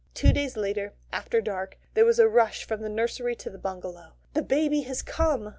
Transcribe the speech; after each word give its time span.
Two 0.15 0.33
days 0.33 0.57
later, 0.57 0.93
after 1.13 1.41
dark, 1.41 1.77
there 1.93 2.05
was 2.05 2.17
a 2.17 2.27
rush 2.27 2.65
from 2.65 2.81
the 2.81 2.89
nursery 2.89 3.35
to 3.35 3.51
the 3.51 3.59
bungalow. 3.59 4.13
"The 4.33 4.41
baby 4.41 4.81
has 4.87 5.03
come!" 5.03 5.49